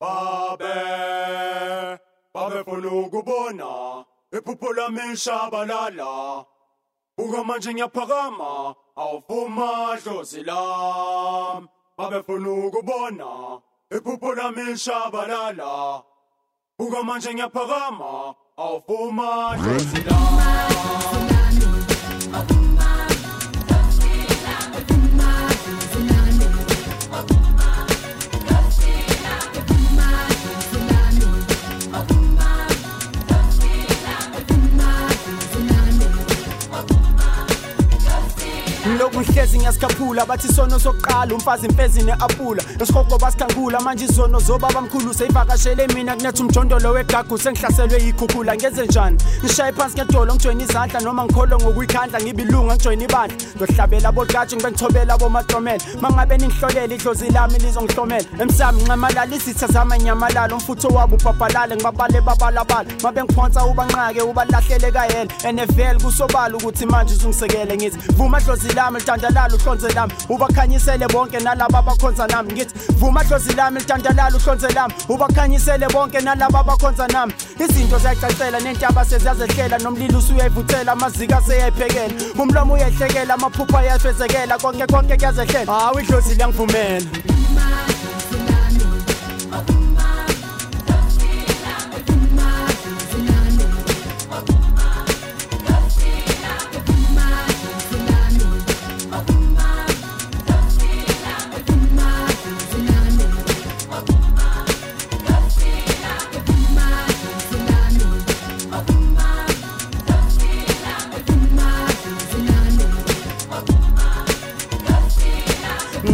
babe 0.00 1.98
babefuna 2.34 2.88
ukubona 3.04 3.68
ephupho 4.32 4.70
shabalala 5.16 6.44
ukamanje 7.18 7.72
ngiyaphakama 7.74 8.74
awuvuma 8.96 9.96
dlozi 10.02 10.42
lam 10.46 11.66
babefuna 11.98 12.50
ukubona 12.68 13.60
iphupho 13.90 14.30
lami 14.38 14.70
Uga 14.70 16.04
ukamanje 17.02 17.34
ngiyaphakama 17.34 18.10
awuvuma 18.56 19.56
dlozi 19.58 20.02
lam 20.06 20.67
uhlezi 39.18 39.58
ngiyasikhapula 39.58 40.26
bathi 40.26 40.52
sono 40.54 40.78
sokuqala 40.78 41.34
umfazi 41.34 41.66
imfezi 41.66 42.02
ne-apula 42.02 42.62
nosihogo 42.78 43.18
basikhangula 43.18 43.80
manje 43.80 44.04
izono 44.04 44.38
zobaba 44.40 44.80
mkhulu 44.80 45.14
seyivakashele 45.14 45.86
mina 45.86 46.16
kunetha 46.16 46.42
umjondolo 46.44 46.90
wegagu 46.92 47.38
sengihlaselwe 47.38 47.98
yikhukhula 48.02 48.54
ngenze 48.56 48.86
njani 48.86 49.18
ngishaye 49.44 49.72
phansi 49.72 49.96
ngedolo 50.00 50.34
ngijoyine 50.34 50.64
izandla 50.64 51.00
noma 51.00 51.24
ngikholo 51.24 51.56
ngokuyikhandla 51.58 52.20
ngibe 52.20 52.42
ilunga 52.42 52.74
ngijoyine 52.76 53.04
ibandla 53.04 53.36
ngizohlabela 53.60 54.12
bogatshi 54.12 54.56
ngibe 54.56 54.70
ngithobela 54.70 55.18
bomatomela 55.18 55.80
mangabe 56.00 56.36
ningihlolele 56.38 56.94
idlozi 56.94 57.30
lami 57.30 57.58
lizongihlomela 57.58 58.24
emsami 58.40 58.82
ncamalala 58.82 59.34
izitha 59.36 59.66
zami 59.66 59.98
nyamalala 59.98 60.54
umfutho 60.54 60.88
wabo 60.88 61.16
ubhabhalale 61.16 61.74
ngibabale 61.76 62.20
babalabala 62.20 62.90
mabe 63.02 63.22
ngiphonsa 63.24 63.64
ubanqake 63.66 64.22
ubalahlele 64.22 64.90
kayele 64.92 65.28
and 65.44 65.60
vele 65.72 65.98
kusobala 66.02 66.56
ukuthi 66.56 66.86
manje 66.86 67.14
uzungisekele 67.14 67.76
ngithi 67.76 67.98
vuma 68.14 68.40
dlozi 68.40 68.72
lami 68.74 69.00
lithandalala 69.16 69.54
uhlonze 69.54 69.92
lami 69.94 70.12
ubakhanyisele 70.28 71.06
bonke 71.06 71.38
nalabo 71.38 71.76
abakhonza 71.76 72.26
nami 72.28 72.52
ngithi 72.52 72.92
vuma 72.92 73.24
dlozi 73.24 73.52
lami 73.56 73.80
lithandalala 73.80 74.36
uhlonze 74.36 74.68
lami 74.74 74.94
ubakhanyisele 75.08 75.86
bonke 75.94 76.20
nalabo 76.20 76.58
abakhonza 76.58 77.06
nami 77.06 77.32
izinto 77.60 77.98
ziyacacela 77.98 78.60
nentaba 78.60 79.04
seziyazehlela 79.04 79.78
nomlilo 79.78 80.18
usuyayivuthela 80.18 80.92
amazika 80.92 81.40
seyayiphekela 81.42 82.14
umlomo 82.38 82.74
uyehlekela 82.74 83.34
amaphupha 83.34 83.78
ayafezekela 83.78 84.58
konke 84.58 84.86
konke 84.86 85.16
kuyazehlela 85.16 85.72
hawu 85.74 86.00
idlozi 86.00 86.34
liyangivumela 86.34 86.98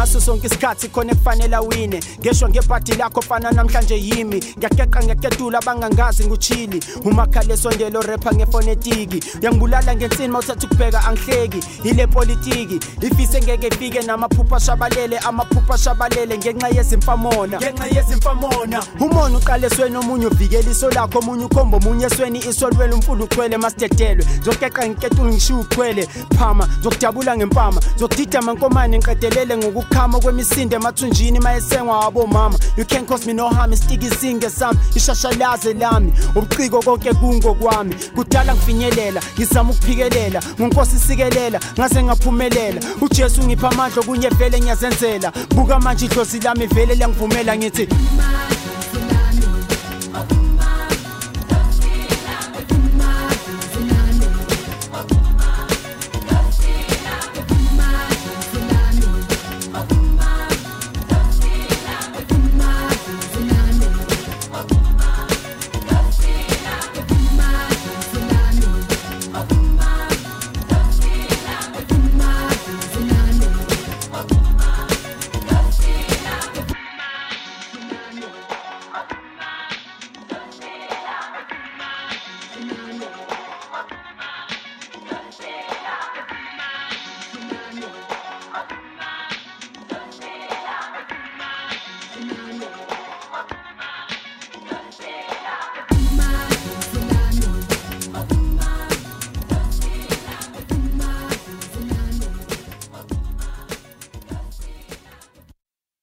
ngaso 0.00 0.20
sonke 0.20 0.46
isikhathi 0.46 0.88
khona 0.88 1.12
ekufanele 1.12 1.56
awine 1.56 2.00
ngesho 2.22 2.48
ngebhadi 2.48 2.94
lakho 2.94 3.22
fana 3.22 3.52
namhlanje 3.52 3.94
yimi 3.98 4.40
ngiyakeqa 4.58 5.02
ngiyaketula 5.02 5.58
abangangazi 5.58 6.24
nguchili 6.26 6.82
umakhale 7.04 7.56
sondelo 7.56 8.02
repha 8.02 8.32
ngefonetiki 8.32 9.20
uyangibulala 9.40 9.94
ngensini 9.96 10.28
mawuthatha 10.28 10.64
ukubheka 10.66 11.04
angihleki 11.04 11.60
yile 11.84 12.06
politiki 12.06 12.80
ifise 13.02 13.40
ngeke 13.40 13.66
ifike 13.66 14.00
namaphupha 14.02 14.60
shabalele 14.60 15.18
amaphupha 15.18 15.78
shabalele 15.78 16.38
ngenxa 16.38 16.68
yezimfamona 16.76 17.58
ngenxa 17.58 17.86
yezimfamona 17.96 18.80
umona 19.00 19.38
uqale 19.38 19.66
esweni 19.66 19.96
omunye 19.96 20.26
uvikela 20.26 20.70
iso 20.70 20.90
lakho 20.90 21.18
omunye 21.18 21.44
ukhombo 21.44 21.76
omunye 21.76 22.04
esweni 22.06 22.38
isolwele 22.38 22.94
umfula 22.94 23.24
uchwele 23.24 23.56
masidedelwe 23.56 24.24
ngizokeqa 24.36 24.86
ngiketula 24.88 25.30
ngishiye 25.32 25.58
uchwele 25.58 26.08
phama 26.38 26.66
ngizokudabula 26.68 27.36
ngempama 27.36 27.80
ngizokudidama 27.96 28.52
nkomane 28.52 28.98
ngiqedelele 28.98 29.56
ngoku 29.56 29.84
ukuqhama 29.90 30.20
kwemisindo 30.20 30.76
emathunjini 30.76 31.38
mayesengwa 31.40 32.06
abomama 32.06 32.58
you 32.76 32.84
can 32.84 33.06
cause 33.06 33.26
me 33.26 33.32
no 33.32 33.48
harm 33.48 33.72
isitiki 33.72 34.06
izinge 34.06 34.50
sami 34.50 34.78
ishashalaze 34.94 35.74
lami 35.74 36.12
ubuqiko 36.34 36.82
konke 36.82 37.12
kungokwami 37.14 37.94
kudala 38.14 38.54
ngifinyelela 38.54 39.20
ngizama 39.34 39.70
ukuphikelela 39.70 40.40
ngonkosi 40.60 40.96
isikelela 40.96 41.60
ngase 41.78 42.02
ngaphumelela 42.02 42.80
ujesu 43.00 43.42
ngipha 43.42 43.70
amandla 43.70 44.00
okunye 44.00 44.28
vele 44.28 44.60
ngiyazenzela 44.60 45.32
buka 45.54 45.78
manje 45.80 46.06
idlozi 46.06 46.40
lami 46.40 46.66
vele 46.66 46.94
liyangivumela 46.94 47.56
ngithi 47.56 47.88